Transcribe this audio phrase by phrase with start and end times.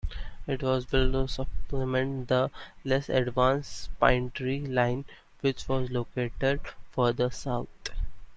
[0.47, 2.49] It was built to supplement the
[2.83, 5.05] less-advanced Pinetree Line,
[5.41, 7.67] which was located further south.